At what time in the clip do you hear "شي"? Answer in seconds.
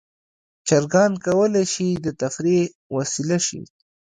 1.73-1.87, 3.47-3.61